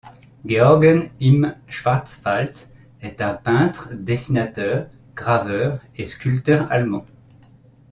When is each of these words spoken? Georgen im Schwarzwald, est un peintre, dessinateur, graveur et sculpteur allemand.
Georgen 0.43 1.11
im 1.19 1.53
Schwarzwald, 1.67 2.57
est 3.01 3.21
un 3.21 3.35
peintre, 3.35 3.89
dessinateur, 3.93 4.87
graveur 5.13 5.79
et 5.95 6.07
sculpteur 6.07 6.71
allemand. 6.71 7.05